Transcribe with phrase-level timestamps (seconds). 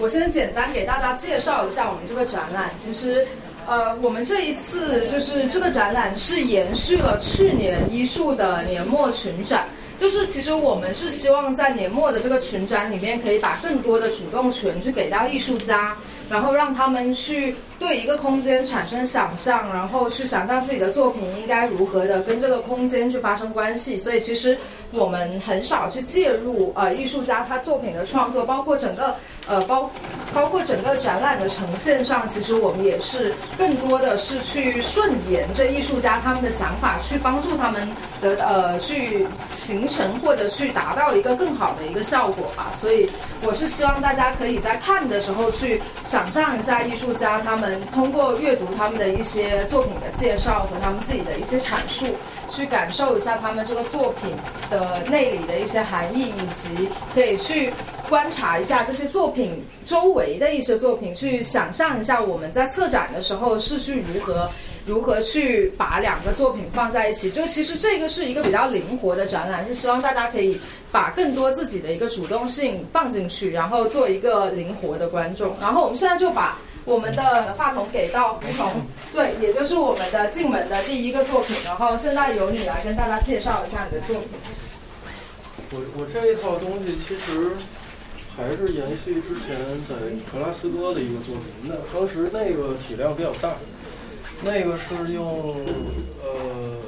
[0.00, 2.70] 我先简单给大家介绍一下我们这个展览。
[2.76, 3.26] 其实，
[3.66, 9.66] 呃，我们这一次就是这个展览是延续了去年艺术的年末群展。
[10.00, 15.96] 就是其实我们是希望在年末的这个群展里面，可以把更多的主动权去给到艺术家，
[16.30, 23.96] 然后让他们去对一个空间产生想象，然后去想象自己的作品应该如何的跟这个空间去发生关系。
[23.96, 24.56] 所以其实
[24.92, 29.16] 我们很少去介入呃艺术家他作品的创作，包括整个
[29.48, 29.90] 呃包
[30.34, 37.88] 包括整个展览的呈现上，其实我们也是更多的是去顺延这艺术家他们的想法，去帮助他们
[38.20, 42.70] 的呃去形成或者去达到一个更好的一个效果吧。
[42.76, 43.08] 所以
[43.42, 52.06] 我是希望大家可以在看的时候去想象一下艺术家他们通过阅读他们的一些作品的介绍和他们自己的一些阐述，
[52.50, 54.36] 去感受一下他们这个作品
[54.70, 57.72] 的内里的一些含义，以及可以去
[58.08, 64.50] 观察一下这些作品周围的一些作品，去想象一下我们在策展的时候是去如何。
[64.86, 67.30] 如何去把两个作品放在一起？
[67.30, 70.58] 就其实这个是一个比较灵活的展览，是希望大家可以
[70.90, 75.54] 把更多自己的一个主动性放进去，然后做一个灵活的观众。
[75.60, 78.80] 然后我们现在就把我们的话筒给到胡同，
[79.12, 81.54] 对，也就是我们的进门的第一个作品。
[81.66, 84.28] 然后现在由你来跟大家介绍一下你的作品。
[85.70, 87.50] 我我这一套东西其实
[88.38, 89.58] 还是延续之前
[89.88, 89.96] 在
[90.32, 93.54] 格拉斯哥的一个作品，那当时那个体量比较大。
[94.40, 95.66] 那个是用
[96.22, 96.78] 呃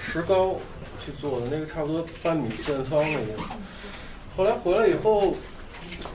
[0.00, 0.54] 石膏
[1.04, 3.42] 去做的，那个差不多半米见方的一个。
[4.36, 5.34] 后来回来以后，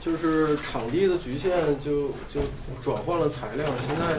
[0.00, 2.40] 就是场地的局限，就就
[2.80, 3.66] 转换了材料。
[3.86, 4.18] 现在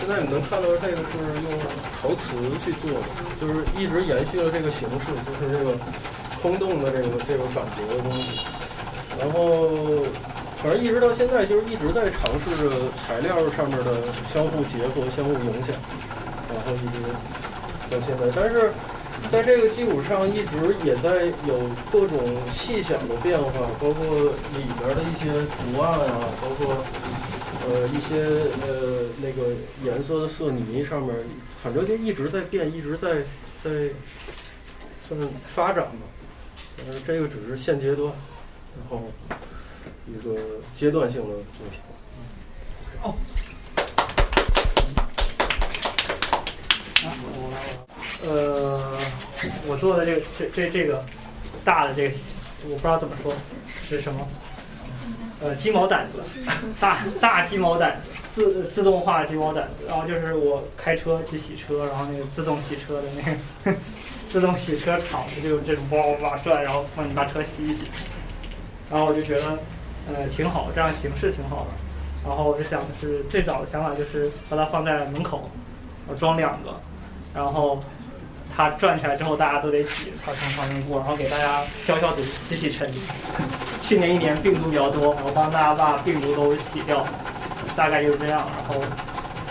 [0.00, 1.60] 现在你能看到这个是用
[2.00, 2.34] 陶瓷
[2.64, 3.06] 去做的，
[3.38, 5.76] 就是一直延续了这个形式，就是这个
[6.40, 8.40] 空洞的这个这个感觉的东西。
[9.20, 10.04] 然后。
[10.62, 13.96] 反正一直到现在，就是一直在尝试着材料上面的
[14.30, 15.74] 相互结合、相互影响，
[16.52, 17.00] 然后一直
[17.90, 18.30] 到现在。
[18.36, 18.70] 但是
[19.30, 21.58] 在这个基础上，一直也在有
[21.90, 24.04] 各种细小的变化，包括
[24.54, 26.84] 里边的一些图案啊，包括
[27.66, 28.20] 呃一些
[28.68, 29.52] 呃那个
[29.82, 31.16] 颜色的色泥上面，
[31.62, 33.22] 反正就一直在变，一直在
[33.64, 33.88] 在
[35.08, 36.02] 算发展嘛。
[36.86, 38.12] 呃，这个只是现阶段，
[38.78, 39.02] 然后。
[40.06, 40.34] 一个
[40.74, 41.78] 阶段性的作品。
[43.00, 43.14] 哦。
[48.24, 48.92] 呃，
[49.68, 51.04] 我做的这个这这这个
[51.64, 52.14] 大的这个，
[52.64, 53.32] 我不知道怎么说
[53.88, 54.26] 是什么。
[55.40, 56.24] 呃，鸡毛掸子，
[56.80, 57.96] 大大鸡毛掸子，
[58.34, 59.86] 自自动化鸡毛掸子。
[59.86, 63.22] 然后就是我开车去洗车，然后那个自动洗车的那
[63.72, 63.78] 个
[64.28, 67.84] 自动洗车厂就这种叭叭叭转，然后帮你把车洗一洗。
[68.90, 69.58] 然后我就觉得。
[70.08, 72.26] 呃，挺好，这样形式挺好的。
[72.26, 75.48] 然后我就想的是，最早的想法就是把它放在门口，
[76.08, 76.74] 我装两个，
[77.34, 77.78] 然后
[78.56, 82.90] 它转起来之后，大家都得挤，它从旁边过，然后给大家消消毒、洗洗尘。
[83.82, 87.06] 去年一年病毒比较多，我帮大家把病毒都洗掉，
[87.76, 88.48] 大概就是这样。
[88.56, 88.82] 然后，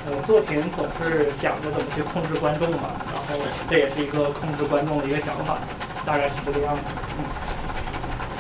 [0.08, 5.60] 呃，作品总是想着怎么去控制观众嘛，然后这也是一个控制观众的一个想法，
[6.06, 6.82] 大概是这个样子。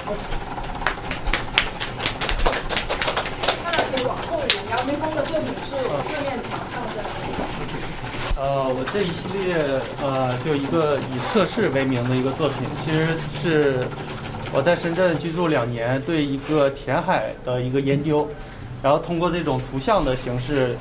[0.09, 0.13] 嗯。
[4.07, 7.03] 往后一点，姚明峰的作品是对面墙上的。
[8.39, 9.57] 呃，我这一系列
[10.01, 13.05] 呃，就一个以测试为名的一个作品，其实
[13.41, 13.75] 是
[14.53, 18.25] 我在深圳居住两年，对一个填海的一个研究，
[18.81, 20.77] 然后通过这种图像的形式，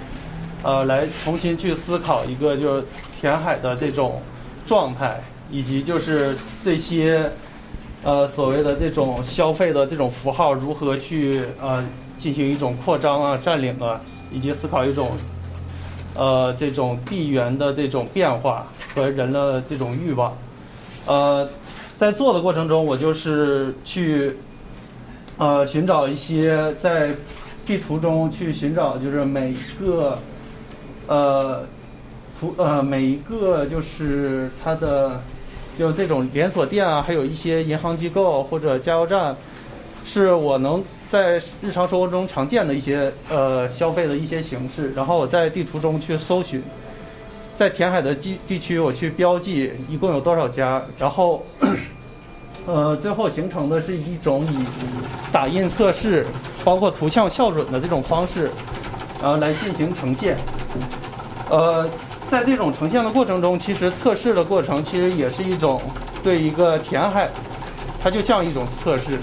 [0.63, 2.85] 呃，来重新去思考一个就是
[3.21, 4.23] 填海的这种
[4.65, 5.21] 状态，
[5.51, 7.29] 以及就是这些
[8.05, 11.85] 呃所谓的这种消费的这种符号如何去呃。
[12.19, 14.01] 进行一种扩张啊、占领啊，
[14.33, 15.09] 以及思考一种，
[16.19, 20.37] 呃，这种地缘的这种变化和人的这种欲望。
[21.07, 21.49] 呃，
[21.97, 24.37] 在做的过程中，我就是去，
[25.39, 27.13] 呃，寻找一些在
[27.65, 30.19] 地图中去寻找，就是每一个，
[31.07, 31.63] 呃，
[32.41, 35.21] 图呃每一个就是它的，
[35.79, 39.37] 就这种连锁店啊，还有一些银行机构或者加油站，
[40.05, 40.83] 是我能。
[41.09, 46.63] 在日常生活中常见的一些呃消费的一些形式，然后我在地图中去搜寻，
[47.57, 51.43] 在填海的地地区我去标记一共有多少家，然后
[52.67, 54.67] 呃最后形成的是一种以
[55.33, 56.27] 打印测试，
[56.63, 58.51] 包括图像校准的这种方式，
[59.23, 60.37] 呃来进行呈现。
[61.49, 61.89] 呃，
[62.29, 65.81] 在这种呈现的过程中，其实测试的过程其实也是一种
[66.23, 67.31] 对一个填海，
[68.03, 69.19] 它就像一种测试。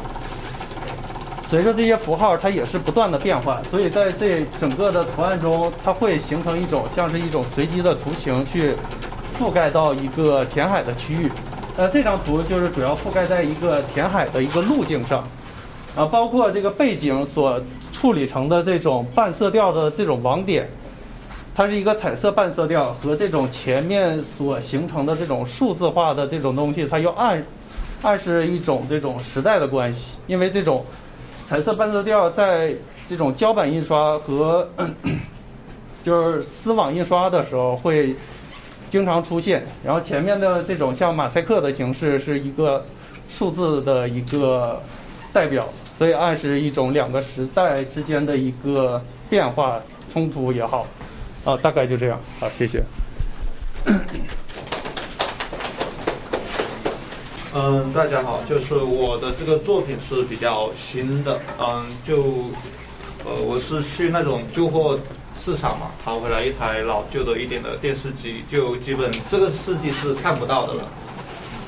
[1.56, 8.76] 随着这些符号，它也是不断的变化，所以在这整个的图案中，它会形成一种像是一种随机的图形去
[9.40, 11.32] 覆盖到一个填海的区域。
[11.78, 15.26] 呃，这张图就是主要覆盖在一个填海的一个路径上，
[15.96, 17.58] 啊，包括这个背景所
[17.94, 20.70] 处理成的这种半色调的这种网点，
[21.56, 27.42] 它是一个彩色半色调，和这种前面所形成的这种数字化的这种东西，它又暗
[28.02, 30.84] 暗示一种这种时代的关系，因为这种
[31.48, 32.76] 彩色半色调在
[33.08, 34.68] 这种胶版印刷和
[36.04, 38.16] 就是丝网印刷的时候会。
[38.88, 42.86] 经常出现，然后前面的这种像马赛克的形式是一个
[43.28, 44.82] 数字的一个
[45.34, 49.82] 代表，所以暗示一种两个时代之间的一个变化
[50.14, 50.88] 冲突也好，
[51.44, 52.82] 啊，大概就这样，好，谢谢。
[57.58, 62.18] 嗯，大家好，就是我的这个作品是比较新的，嗯，就
[63.24, 65.00] 呃，我是去那种旧货。
[65.38, 70.84] 市场嘛，淘回来一台老旧的一点的电视机，就基本这个世纪是看不到的了。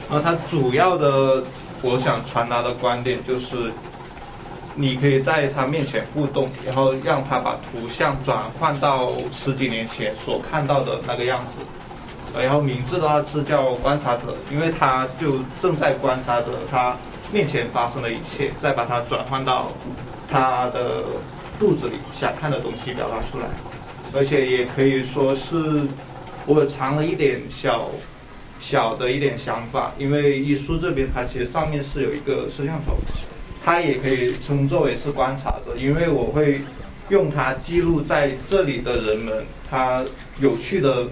[0.10, 1.44] 然后它主要的，
[1.82, 3.72] 我想传达的观点就是，
[4.74, 11.52] 你可以在他面前互动，然后让他把图像转换到十几年前所看到的那个样子。
[12.36, 16.96] 然后名字的话是叫观察者，因为他就正在观察着他
[17.32, 19.72] 面前发生的一切，再把它转换到
[20.30, 21.04] 他的。
[21.60, 23.48] 肚子里想看的东西表达出来，
[24.14, 25.88] 而且也可以说是
[26.46, 27.90] 我藏了一点小
[28.60, 32.94] 小的一点想法，因为艺术这边它其实上面是有一个摄像头，
[33.66, 36.62] 它也可以称作为是观察者，因为我会
[37.10, 40.06] 用它记录在这里的人们他
[40.40, 41.08] 有趣的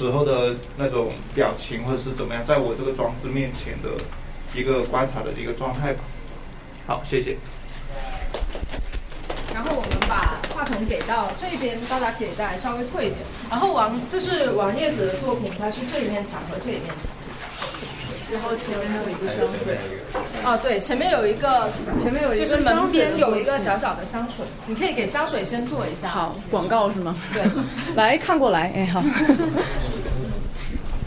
[0.00, 3.90] 时候的那种表情或者是怎么样，在我这个装置面前的
[4.58, 6.00] 一个观察的一个状态吧。
[6.86, 7.36] 好，谢谢。
[9.52, 13.18] 然后我们把话筒给到这边，大家可以再稍微退一点。
[13.50, 17.12] 然后王，这是王叶子的作品，它是这一面墙和这一面墙。
[18.32, 19.76] 然后前面还有一个香水。
[20.44, 21.68] 哦，对，前面有一个，
[22.00, 26.08] 前面有一个，就是门边有一个小小的香水，你可以给香水先做一下。
[26.08, 27.14] 好，广告是吗？
[27.32, 27.42] 对，
[27.94, 29.02] 来看过来，哎好。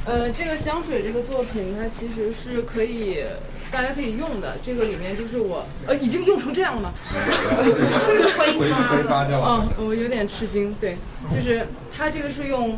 [0.06, 3.24] 呃，这个香水这个作品，它其实是可以。
[3.72, 6.94] 大家可以用的这个里面就是我呃已经用成这样了吗？
[8.38, 8.70] 挥
[9.02, 9.66] 发掉了。
[9.80, 10.72] 嗯，我有点吃惊。
[10.80, 10.96] 对，
[11.34, 12.78] 就是它这个是用，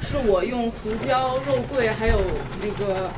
[0.00, 2.20] 是我用胡椒、肉桂还有
[2.62, 3.10] 那个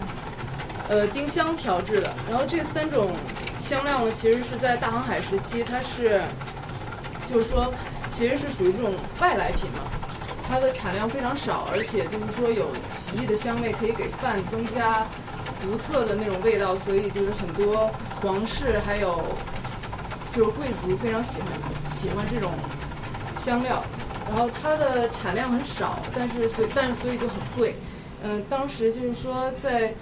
[0.92, 2.12] 呃丁香调制的。
[2.28, 3.12] 然后这三种
[3.58, 6.20] 香料呢，其实是在大航海时期，它是
[7.32, 7.72] 就是说
[8.10, 9.80] 其实是属于这种外来品嘛，
[10.46, 15.06] 它的产量非常少，而且就是说有奇异的香味，可以给饭增加。
[15.62, 17.88] 独特的那种味道，所以就是很多
[18.20, 19.22] 皇室还有
[20.34, 21.48] 就是贵族非常喜欢
[21.88, 22.50] 喜欢这种
[23.38, 23.80] 香料，
[24.28, 27.76] 然后它的产量很少，但是所以但是所以就很贵。
[28.24, 29.94] 嗯，当时就是说在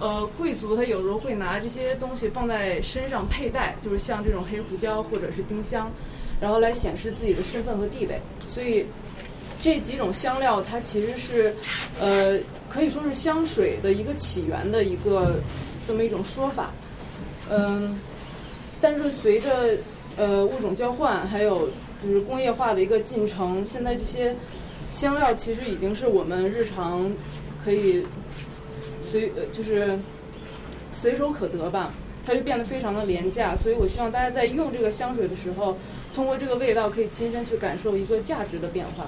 [0.00, 5.90] 呃贵族他有时候会拿这些东西放在身上佩戴，就是像这种黑胡椒或者是丁香，
[6.40, 8.20] 然后来显示自己的身份和地位。
[8.48, 8.86] 所以
[9.60, 11.54] 这几种香料它其实是
[12.00, 12.38] 呃。
[12.68, 15.36] 可以说是香水的一个起源的一个
[15.86, 16.72] 这么一种说法，
[17.48, 17.98] 嗯，
[18.80, 19.78] 但是随着
[20.16, 21.68] 呃物种交换，还有
[22.02, 24.34] 就是工业化的一个进程，现在这些
[24.92, 27.08] 香料其实已经是我们日常
[27.64, 28.04] 可以
[29.06, 29.98] 随呃就是
[30.92, 31.92] 随手可得吧，
[32.26, 35.76] 它就变得非常的廉价，所以我希望大家在用这个香水的时候，
[36.12, 39.06] 通过这个味道可以亲身去感受一个价值的变化。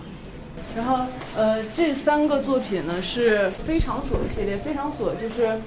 [0.77, 4.57] 然后，呃，这三个作品呢是非常锁系列。
[4.57, 5.59] 非常锁就是，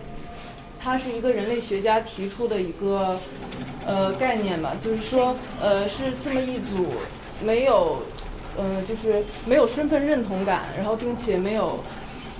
[0.79, 3.17] 它是一个人类学家提出的一个
[3.87, 6.93] 呃概念吧，就是说，呃，是这么一组
[7.43, 8.03] 没有，
[8.55, 11.79] 呃，就是没有身份认同感，然后并且没有。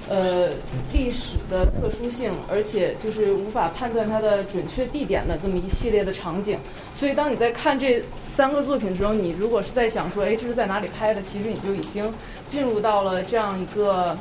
[0.10, 0.50] 呃，
[0.92, 6.58] 历史的特殊性，而且就是无法判断它的准确地点的这么一系列的场景。
[6.94, 11.22] 所以，当你在看这三个作品的时候，你如果是在想说，哎，这是在哪里拍的？
[11.22, 12.12] 其实你就已经
[12.46, 14.18] 进入到了这样一个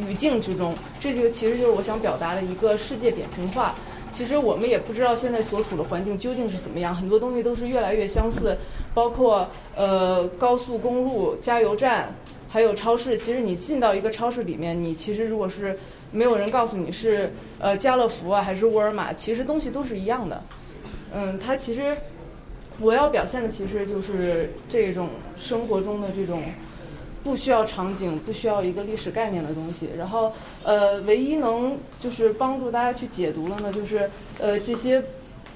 [0.00, 0.74] 语境之中。
[0.98, 3.74] 这就其实就是我想表达的一个世界扁平化。
[4.10, 8.56] 其实我们也不知道现在所处的环境究竟是怎么样，很多东西都是越来越相似，
[8.92, 12.12] 包括呃高速公路、加油站。
[12.52, 15.78] 还有超市，其实你进到一个超市里面，你其实如果是
[16.10, 20.42] 没有人告诉你是呃家乐福啊还是沃尔玛，其实东西都是一样的。
[21.14, 21.96] 嗯，它其实
[22.78, 26.42] 我要表现的其实就是这种生活中的这种
[27.24, 29.88] 不需要场景、不需要一个历史概念的东西。
[29.96, 30.30] 然后
[30.62, 35.02] 呃，唯一能就是帮助大家去解读了呢，就是呃这些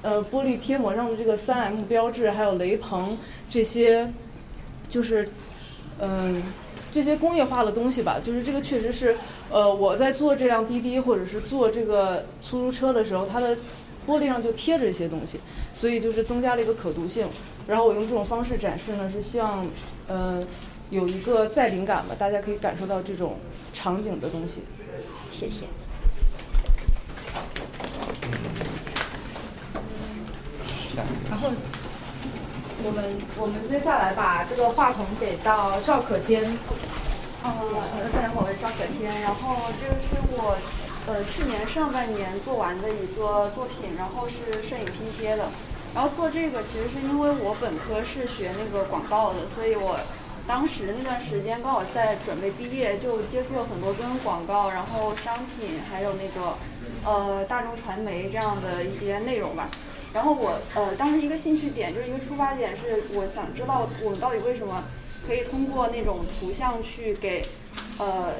[0.00, 3.18] 呃玻璃贴膜上的这个三 M 标志，还有雷朋
[3.50, 4.10] 这些，
[4.88, 5.28] 就是
[5.98, 6.42] 嗯、
[6.96, 9.14] 这些工业化的东西吧，就是这个确实是
[9.50, 13.54] 呃我在坐这辆滴滴或者是坐这个出租车的时候，它的
[14.08, 15.38] 玻璃上就贴着一些东西，
[15.74, 17.28] 所以就是增加了一个可读性。
[17.66, 19.66] 然后我用这种方式展示呢，是希望
[20.08, 20.42] 呃
[20.88, 23.36] 有一个再灵感吧，大家可以感受到这种
[23.74, 24.62] 场景的东西。
[25.30, 25.66] 谢谢。
[31.28, 31.50] 然后
[32.82, 33.04] 我们
[33.38, 36.56] 我们接下来把这个话筒给到赵可天。
[37.46, 39.20] 呃，大家好，我是张可天。
[39.22, 40.58] 然后这个是我
[41.06, 45.46] 呃去年上半年做完的一个作品，然后是摄影拼贴的。
[45.94, 49.96] 然后做这个其实是因为我本科是学那个广告的，所以我
[50.44, 56.58] 当时那段时间刚好在准备毕业，就接触了很多跟广告、然后商品还有那个
[57.04, 59.70] 呃大众传媒这样的一些内容吧。
[60.12, 64.82] 然后我呃当时一个兴趣点就是一个出发点是我想知道我们到底为什么
[65.26, 67.44] 可以通过那种图像去给
[67.98, 68.34] 呃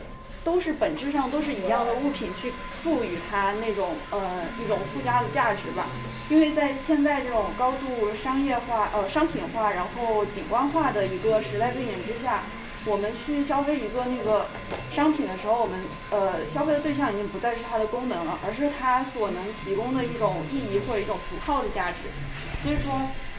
[0.45, 2.53] 都是本质上都是一样的物品去
[2.83, 5.87] 赋予它那种呃一种附加的价值吧。
[6.29, 12.43] 因为在现在这种高度商业化、呃商品化，然后景观化的一个时代背景之下，
[12.85, 14.47] 我们去消费一个那个
[14.91, 15.79] 商品的时候，我们
[16.11, 21.99] 呃消费的对象已经不再是它的功能了，而是它所能提供的一种意义或者一种符号的价值。
[22.63, 22.91] 所以说，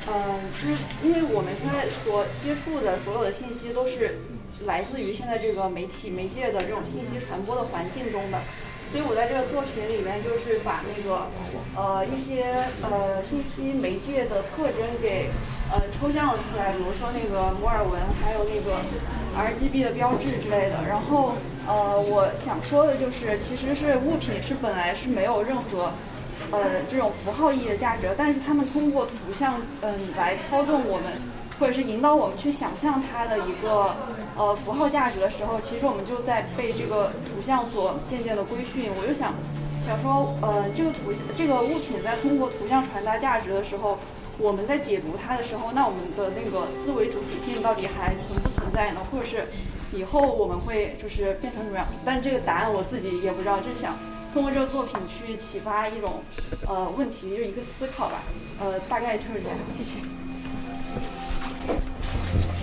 [0.07, 4.17] 嗯，就是因为我们现在所接触的所有的信息都是
[4.65, 8.39] 来自于现在这个媒体媒介的这种信息传播的环境中的。
[8.89, 11.27] 所以我在这个作品里面，就是把那个
[11.75, 15.27] 呃一些呃信息媒介的特征给
[15.69, 18.79] 呃抽象了出来，比如说那个摩尔纹，还有那个
[19.35, 20.79] RGB 的标志之类的。
[20.87, 21.33] 然后
[21.67, 25.91] 呃，我想说的就是，其实是物品是本来是没有任何
[26.51, 31.13] 呃这种符号意义的价值，但是他们通过图像嗯来操纵我们。
[31.59, 33.95] 或者是引导我们去想象它的一个
[34.37, 38.91] 呃符号价值的时候，其实我们就在被这个图像所渐渐的规训。
[38.95, 39.33] 我就想
[39.83, 43.97] 想说，呃，这个图像这个物品在通过图像传达价值的时候，
[44.37, 49.01] 我们在解读它的时候，那我们的那个思维主体性到底还存不存在呢？
[49.11, 49.47] 或者是
[49.91, 51.87] 以后我们会就是变成什么样？
[52.05, 53.97] 但是这个答案我自己也不知道，就想
[54.37, 56.21] 通过这个作品去启发一种
[56.67, 58.21] 呃问题，就是一个思考吧。
[58.59, 59.97] 呃，大概就是这样，谢谢。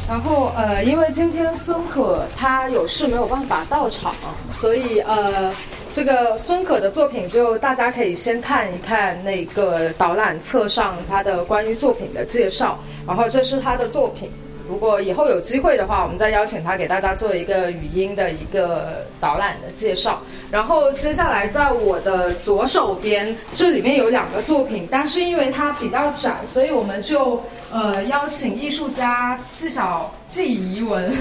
[0.09, 4.15] 然后呃，因为今天孙可他有事没有办法到场，
[4.53, 5.53] 所以呃，
[5.93, 14.31] 这个孙可的作品就大家可以先看一看那个导览册上他的关于作品的介绍，然后这是他的作品。
[14.69, 20.23] 如果以后有机会的话，我们再邀请他给大家做一个语音的一个导览的介绍。
[20.51, 31.13] 然后接下来在我的左手边，这里面有两个作品，但是因为它比较窄，所以我们就呃邀请艺术家纪晓纪怡文，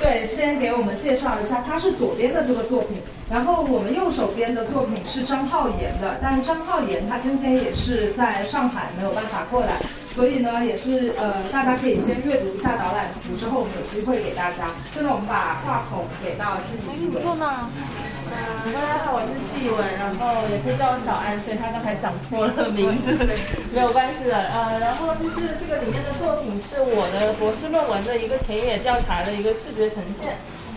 [0.00, 2.98] 对，先给我们介绍一下，他是左边的这个作品。
[3.32, 9.80] 然后我们右手边的作品是张浩岩的，但是张浩岩他今天也是在上海没有办法过来。
[10.12, 14.68] 所以呢，也是呃，大家可以先阅读一下导览词，之后我们有机会给大家。
[14.92, 17.22] 现在我们把话筒给到季怡文。
[17.24, 17.64] 坐那儿。
[18.28, 23.16] 嗯，大家好，我是季文，然后也可以叫我小安，所以他刚才讲错了名字，
[23.72, 24.36] 没有关系的。
[24.36, 30.36] 呃，然后就是这个里面的作品是我的博士论文的一个田野调查的一个视觉呈现，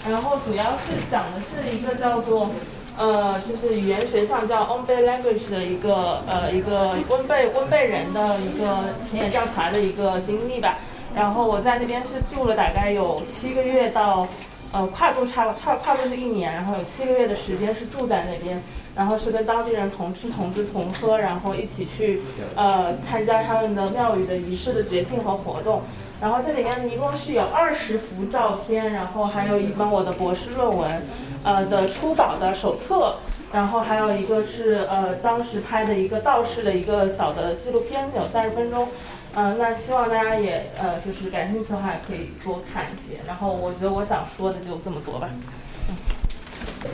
[0.09, 2.49] 然后主要是讲的是一个叫做。
[2.97, 10.77] 呃，就是语言学上叫 On Bay Language 的一个呃一个温贝温贝人的一个田野调查的一个经历吧。
[11.13, 14.25] 然后我在那边是住了大概有七个月到，
[14.71, 18.63] 呃跨度差差跨度是一年，然后有七个月的时间是住在那边，
[18.95, 22.21] 然后是跟当地人同吃同住同喝，然后一起去
[22.55, 25.81] 呃参加他们的庙宇的仪式的节庆和活动。
[26.25, 31.05] 然后这里面一共是有二十幅照片，然后还有一本我的博士论文，
[31.43, 33.13] 呃的初稿的手册，
[33.53, 38.87] 然后还有一个是呃当时拍的一个道士的一个小的纪录片，有三十分钟。
[39.35, 43.19] 嗯、呃，那希望大家也呃就是感兴趣的话，也可以多看一些。
[43.27, 45.29] 然后我觉得我想说的就这么多吧。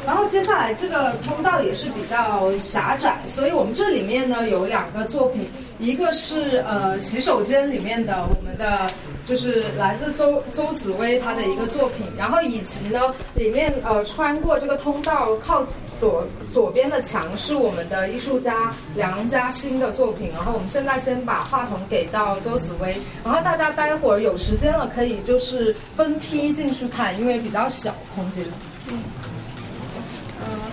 [0.05, 5.47] 然后接下来这个通道也是比较狭窄，所以我们这里面呢有两个作品，
[5.79, 8.87] 一个是呃洗手间里面的我们的
[9.27, 15.63] 就是来自周周紫薇她的一个作品，然后以及呢里面呃穿过这个通道靠
[15.99, 28.43] 左左边的墙是我们的艺术家梁嘉欣的作品，然后我们现在先把话筒给到周紫薇，然后大家待会儿有时间了可以就是分批进去看，因为比较小空间。
[28.89, 28.99] 嗯，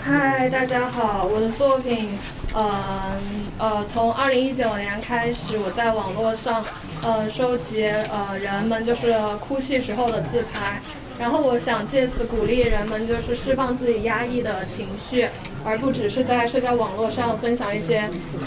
[0.02, 2.08] 嗨，大家好，我的作品
[2.54, 3.16] 呃
[3.58, 6.64] 呃，从二零一九年开始，我在网络上
[7.04, 10.80] 呃收集呃人们就是哭泣时候的自拍，
[11.18, 15.28] 然后我想借此鼓励人们就是释放自己压抑的情绪，
[15.64, 18.00] 而不只是在社交网络上分享一些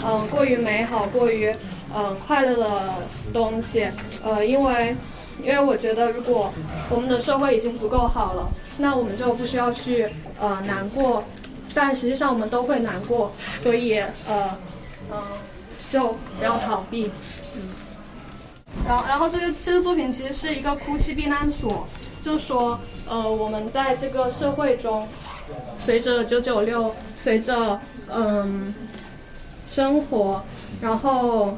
[0.04, 1.48] 嗯、呃过于美好、过于
[1.94, 2.94] 嗯、呃快乐的
[3.32, 3.88] 东西，
[4.22, 4.96] 呃，因为
[5.42, 6.52] 因为我觉得如果
[6.90, 10.08] 我们的社会已经足够好了，那我们就不需要去
[10.40, 11.22] 呃难过。
[11.74, 14.58] 但实际上我们都会难过，所以呃，
[15.10, 15.22] 嗯、
[15.90, 17.10] 就不要逃避，
[17.54, 17.62] 嗯。
[18.86, 21.86] 然后，然后这个这个作品其实是一个哭泣避难所，
[22.20, 25.06] 就说呃我们在这个社会中，
[25.84, 28.74] 随着九九六，随着嗯
[29.66, 30.42] 生活，
[30.80, 31.56] 然后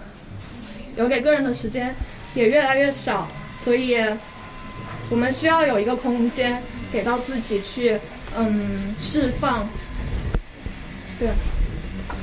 [0.96, 1.94] 留给个人的时间
[2.34, 3.26] 也越来越少，
[3.58, 3.96] 所以
[5.08, 7.98] 我们需要有一个空间给到自己去
[8.36, 9.66] 嗯释放。
[11.24, 11.32] 对，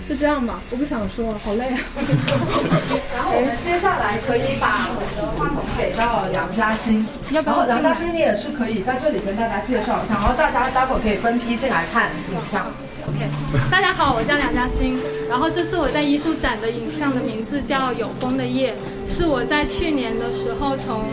[0.07, 1.79] 就这样吧，我不想说了，好累啊。
[3.15, 12.67] 然后我们接下来可以把我们的话筒给到梁嘉欣，然后梁嘉欣你也是可以在这里跟大家介绍一下，然后大家待会儿可以分批进来看影像。
[13.07, 13.27] OK，
[13.71, 14.99] 大家好，我叫梁嘉欣。
[15.27, 18.75] 然后这次我在艺术展的影像的名字叫《有风的夜》，
[19.11, 21.05] 是我在去年的时候从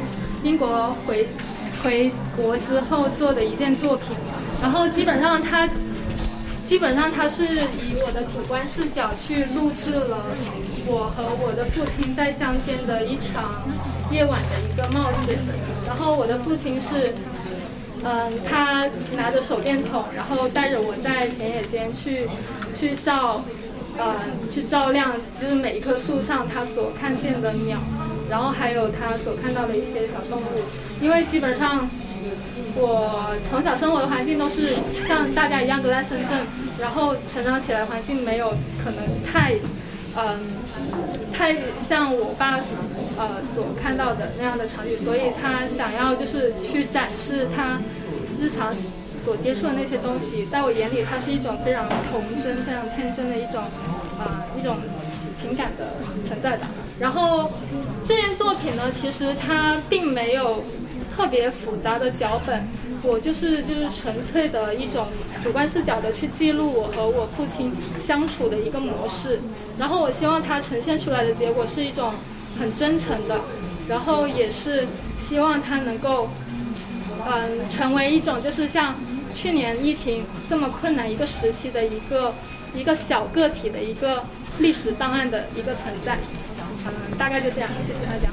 [0.42, 1.26] 英国回
[1.82, 4.14] 回国之后做的一件作品。
[4.60, 5.66] 然后基本上它
[6.68, 10.26] 基本上它是以我的主观视角去录制了
[10.86, 13.66] 我和我的父亲在乡间的一场
[14.10, 15.38] 夜晚的一个冒险。
[15.86, 17.14] 然后我的父亲是。
[18.04, 22.28] 嗯，他拿着手电筒，然后带着我在田野间去
[22.72, 23.42] 去照，
[23.98, 24.14] 呃，
[24.48, 27.76] 去照亮，就是每一棵树上他所看见的鸟，
[28.30, 30.62] 然后还有他所看到的一些小动物。
[31.02, 31.90] 因为基本上
[32.74, 34.74] 我从小生活的环境都是
[35.06, 36.38] 像大家一样都在深圳，
[36.80, 38.50] 然后成长起来环境没有
[38.82, 39.54] 可能太，
[40.16, 40.38] 嗯，
[41.32, 42.60] 太像我爸
[43.16, 47.78] 呃所看到的那样的场景，所以他想要就是去展示他
[48.40, 48.74] 日常
[49.24, 53.62] 所接触的那些东西，在我眼里，它是一种非常童真、非常天真的一种
[54.18, 54.76] 啊、一种
[55.38, 55.92] 情感的
[56.26, 56.68] 存在吧。
[56.98, 57.50] 然后
[58.06, 60.62] 这件作品呢，其实它并没有
[61.18, 62.64] 特别复杂的脚本，
[63.02, 65.08] 我就是就是纯粹的一种
[65.42, 67.72] 主观视角的去记录我和我父亲
[68.06, 69.40] 相处的一个模式。
[69.76, 72.14] 然后我希望它呈现出来的结果是一种
[72.56, 73.40] 很真诚的，
[73.88, 74.86] 然后也是
[75.18, 76.28] 希望它能够，
[77.26, 78.94] 嗯，成为一种就是像
[79.34, 82.32] 去年疫情这么困难一个时期的一个
[82.72, 84.22] 一个小个体的一个
[84.60, 86.16] 历史档案的一个存在。
[86.86, 88.30] 嗯，大概就这样，谢谢大家。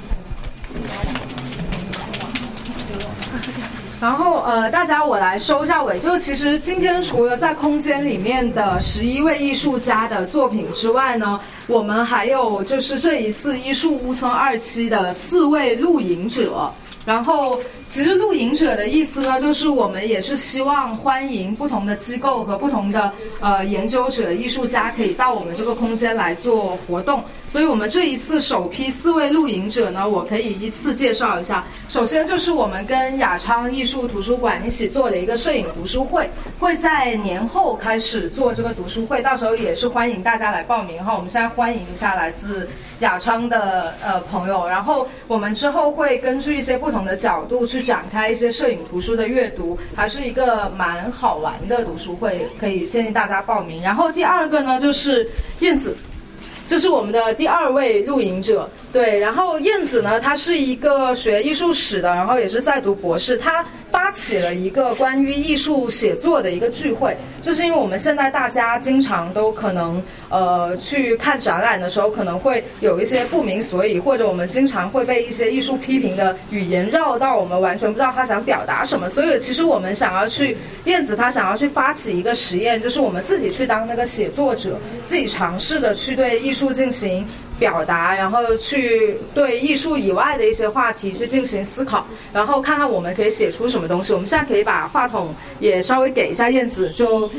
[4.01, 16.71] 然后呃，大家我来收一下尾，就其实今天除了在空间里面的十一位艺术家的作品之外呢，我们还有就是这一次艺术屋村二期的四位露营者。
[17.05, 27.23] 然后，其实露营者的意思呢，就是我们也是希望欢迎不同的机构和不同的呃研究者、艺术家可以到我们这个空间来做活动。
[27.45, 31.63] 所以我们这一次首批四位露营者呢，我可以依次介绍一下。
[31.87, 36.27] 首先就是我们跟雅昌艺术图书馆一起做了一个摄影读书会，
[36.59, 41.13] 会在年后开始做这个读书会，到时候也是欢迎大家来报名哈。
[41.13, 42.67] 我们现在欢迎一下来自
[42.99, 53.81] 雅昌的呃朋友，然后我们之后会根据一些不的角度去展开一些摄影图书的阅读，还是一个蛮好玩的读书会，可以建议大家报名。
[53.81, 55.27] 然后第二个呢就是
[55.59, 55.97] 燕子。
[56.67, 59.19] 这是我们的第二位露营者，对。
[59.19, 63.37] 然后燕子呢，她是一个学艺术史的，然后也是在读博士。
[63.37, 79.09] 她发起了一个关于艺术写作的一个聚会，就是因为我们现在大家经常都可能呃去看展览的时候，可能会有一些不明所以，或者我们经常会被一些艺术批评的语言绕到，我们完全不知道他想表达什么。
[79.09, 87.25] 所以其实我们想要去燕子她想要去发起一个实验，就是我们自己去当那个写作者，自己尝试的去对艺术进行
[87.57, 94.11] 表达，然后去对艺术以外的一些话题去进行思考，然后看看我们可以写出什么东西。
[94.13, 97.29] 我们现在可以把话筒也稍微给一下燕子，就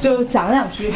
[0.00, 0.92] 就讲两句。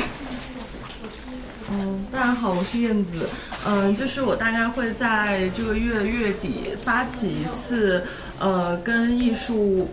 [1.70, 3.28] 嗯，大家好，我是燕子。
[3.66, 8.04] 嗯，就是我大概会在这个月月底发起一次，
[8.38, 9.88] 呃，跟艺术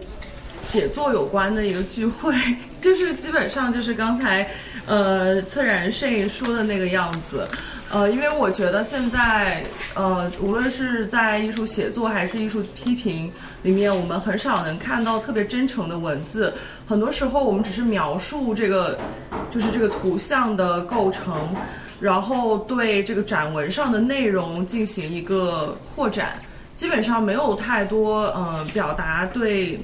[0.64, 2.36] 写作有关的一个聚会，
[2.82, 4.48] 就是基本上就是刚才，
[4.86, 7.48] 呃，策展人摄影说的那个样子。
[7.92, 9.64] 呃，因为我觉得现在，
[9.96, 13.30] 呃，无论是在艺术写作还是艺术批评
[13.64, 16.54] 里面，我们很少能看到特别真诚的文字。
[16.88, 18.98] 很多时候，我们只是描述这个，
[19.50, 21.36] 就是这个图像的构成。
[22.00, 26.40] 然后对这个展文上的内容进行一个扩展，
[26.74, 29.80] 基本上没有太多呃表达对。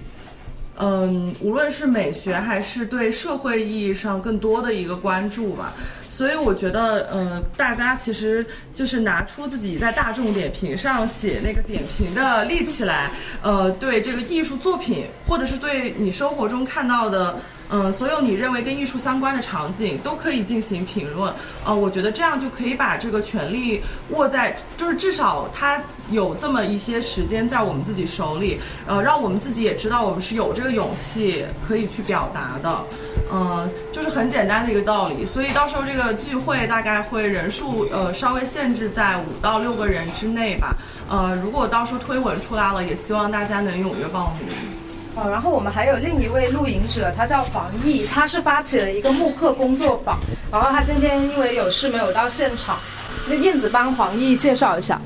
[0.80, 5.74] 嗯，无论是美学还是对社会意义上更多的一个关注吧，
[6.18, 13.12] 所以我觉得，呃，大家其实就是拿出自己在大众点评上写那个点评的力气来，
[13.44, 17.36] 呃，对这个艺术作品，或者是对你生活中看到的。
[17.70, 21.32] 嗯，所有你认为跟艺术相关的场景都可以进行评论。
[21.66, 32.84] 呃，我觉得这样就可以把这个权利握在，就是至少它有这么一些时间在我们自己手里，呃，让我们自己也知道我们是有这个勇气可以去表达的。
[33.32, 35.26] 嗯，就是很简单的一个道理。
[35.26, 40.76] 所以到时候这个聚会大概会人数呃稍微限制在五到六个人之内吧。
[41.10, 44.50] 呃，如果到时候推文出来了，也希望大家能踊跃报名。
[45.16, 50.20] 哦，然后我们还有另一位露营者，他叫黄奕，他是发起了一个慕课工作坊，
[50.52, 52.78] 然后他今天因为有事没有到现场，
[53.28, 55.02] 那燕子帮黄奕介绍一下。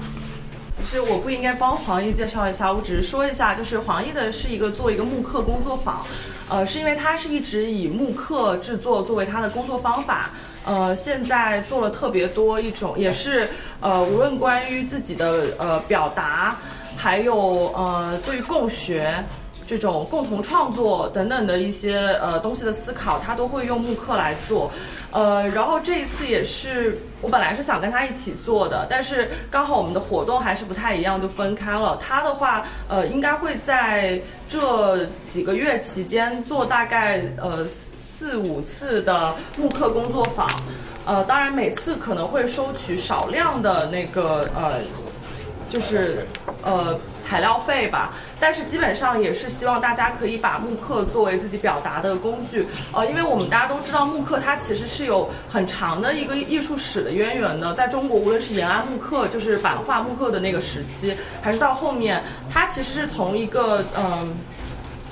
[0.83, 6.05] 其实我不应该帮黄奕介绍一下，我只是说一下，就是黄奕的是一个做一个木刻工作坊，
[6.49, 10.31] 呃，是因为他是一直以木刻制作作为他的工作方法，
[10.65, 13.47] 呃，现在做了特别多一种，也是
[13.79, 16.57] 呃，无论关于自己的呃表达，
[16.97, 19.23] 还有呃对于共学。
[19.71, 24.69] 这种共同创作等等的一些呃东西的思考，他都会用慕课来做，
[25.11, 31.97] 呃，然后这一次也是我本来是想跟他一起做的，但是刚好我们的活动还是不太一样，就分开了。
[32.05, 40.45] 他的话，呃，应该会在这几个月期间做大概呃四四五次的慕课工作坊，
[41.05, 44.81] 呃，当然每次可能会收取少量的那个呃。
[45.71, 46.27] 就是
[46.63, 64.35] 呃材料费吧，但是基本上也是希望大家可以把慕课作为自己表达的工具，呃，因为我们大家都知道慕课它其实是有很长的一个艺术史的渊源的，在中国无论是延安慕课，就是版画慕课的那个时期，还是到后面，它其实是从一个嗯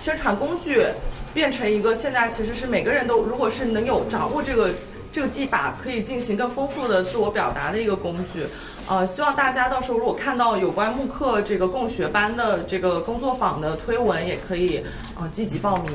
[0.02, 0.86] 宣传工具
[1.34, 4.74] 变成一个现在其实是每个人都如果是能有掌握这个。
[5.12, 8.46] 这个技法可以进行更丰富的自我表达的一个工具，
[8.90, 14.84] 呃，希望大家到时候如果看到有关慕课这个共学班的这个工作坊的推文，也可以
[15.16, 15.94] 呃积极报名，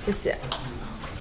[0.00, 0.38] 谢谢。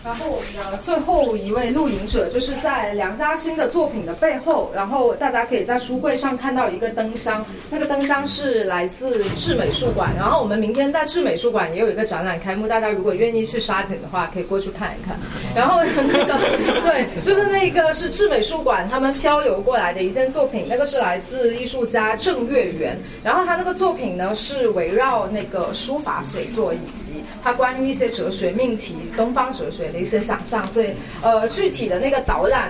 [0.02, 10.12] 然后我们的最后一位录影者，就是在梁嘉欣的作品的背后，然后大家可以在书柜上看到一个灯箱，那个灯箱是来自智美术馆。
[10.16, 15.20] 然后我们明天在智美术馆也有一个展览开幕，大家如果愿意去沙井的话，可以过去看一看。
[15.54, 16.40] 然后那个
[16.82, 22.98] 对，就是那个是智美术馆他们漂流过来的一件作品，那个是来自艺术家郑月圆。
[23.22, 29.89] 然后他那个作品呢是围绕那个书法写作以及他关于一些哲学命题，东方哲学。
[29.92, 30.90] 的一些想象，所以
[31.22, 32.70] 呃，具体的那个导览，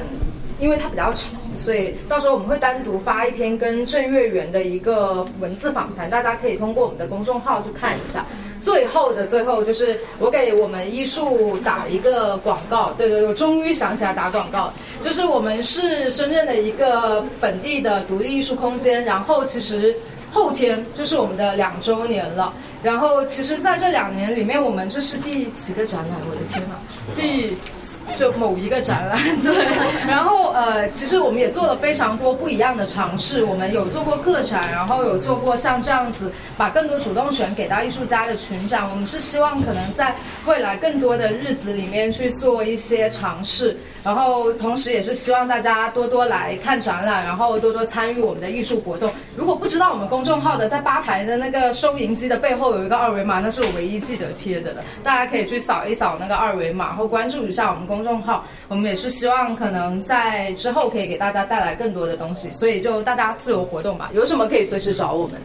[0.59, 8.25] 因为它比较长，所以到时候我们会单独发一篇跟郑月圆的一个文字访谈，大家可以通过我们的公众号去看一下。
[8.57, 19.95] 最后的最后，就是我给我们艺术打一个广告，对对，我终于想起来打广告，就是我们是深圳的一个本地的独立艺术空间，然后其实
[20.31, 22.53] 后天就是我们的两周年了。
[22.81, 26.17] 然后，其实，在这两年里面，我们这是第几个展览？
[26.29, 26.75] 我的天呐，
[27.13, 27.57] 第
[28.15, 29.53] 就某一个展览，对。
[30.07, 33.43] 然后，呃，其实我们也做了非常多不一样的尝试。
[33.43, 38.89] 我们有做过个展，然后有做过像这样子，把更多主动权给到艺术家的群展。
[38.89, 40.15] 我们是希望可能在
[40.45, 43.75] 未来更多的日子里面去做一些尝试。
[44.03, 49.11] 然后，同时也是希望大家多多来看展览，然后多多参与我们的艺术活动。
[49.35, 58.45] 如果不知道我们公众号的，在吧台的那个收银机的背后有一个二维码，那是我唯一记得贴着的，大家可以去扫一扫那个二维码，然后关注一下我们公众号。
[58.67, 65.41] 我们也是希望可能在之后可以给大家带来更多的东西，所以就大家自由活动吧，有什么可以随时找我们。